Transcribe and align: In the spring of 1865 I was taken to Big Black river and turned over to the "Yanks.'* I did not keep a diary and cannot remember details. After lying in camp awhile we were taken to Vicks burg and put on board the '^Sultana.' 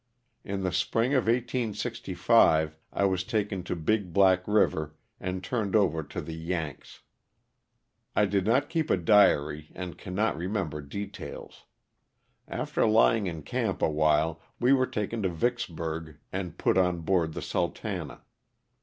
In 0.43 0.63
the 0.63 0.71
spring 0.71 1.13
of 1.13 1.25
1865 1.25 2.75
I 2.91 3.05
was 3.05 3.23
taken 3.23 3.61
to 3.65 3.75
Big 3.75 4.11
Black 4.11 4.41
river 4.47 4.95
and 5.19 5.43
turned 5.43 5.75
over 5.75 6.01
to 6.01 6.19
the 6.21 6.33
"Yanks.'* 6.33 7.01
I 8.15 8.25
did 8.25 8.43
not 8.43 8.67
keep 8.67 8.89
a 8.89 8.97
diary 8.97 9.69
and 9.75 9.99
cannot 9.99 10.35
remember 10.35 10.81
details. 10.81 11.65
After 12.47 12.83
lying 12.87 13.27
in 13.27 13.43
camp 13.43 13.83
awhile 13.83 14.41
we 14.59 14.73
were 14.73 14.87
taken 14.87 15.21
to 15.21 15.29
Vicks 15.29 15.69
burg 15.69 16.17
and 16.33 16.57
put 16.57 16.79
on 16.79 17.01
board 17.01 17.33
the 17.33 17.41
'^Sultana.' 17.41 18.21